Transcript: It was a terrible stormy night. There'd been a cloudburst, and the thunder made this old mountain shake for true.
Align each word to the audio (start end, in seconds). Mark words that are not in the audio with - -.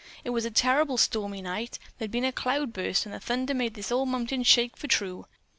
It 0.23 0.31
was 0.31 0.45
a 0.45 0.49
terrible 0.49 0.97
stormy 0.97 1.43
night. 1.43 1.77
There'd 1.99 2.09
been 2.09 2.25
a 2.25 2.31
cloudburst, 2.31 3.05
and 3.05 3.13
the 3.13 3.19
thunder 3.19 3.53
made 3.53 3.75
this 3.75 3.91
old 3.91 4.09
mountain 4.09 4.41
shake 4.41 4.75
for 4.75 4.87
true. 4.87 5.27